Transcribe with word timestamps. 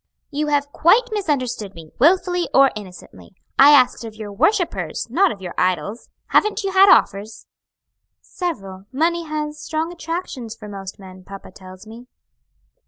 "You 0.31 0.47
have 0.47 0.71
quite 0.71 1.03
misunderstood 1.11 1.75
me, 1.75 1.91
wilfully 1.99 2.49
or 2.55 2.71
innocently 2.75 3.35
I 3.59 3.69
asked 3.69 4.03
of 4.03 4.15
your 4.15 4.33
worshippers, 4.33 5.05
not 5.11 5.31
of 5.31 5.41
your 5.43 5.53
idols. 5.59 6.09
Haven't 6.29 6.63
you 6.63 6.71
had 6.71 6.89
offers?" 6.89 7.45
"Several; 8.19 8.85
money 8.91 9.25
has 9.25 9.59
strong 9.61 9.91
attractions 9.93 10.55
for 10.55 10.67
most 10.67 10.97
men, 10.97 11.23
papa 11.23 11.51
tells 11.51 11.85
me." 11.85 12.07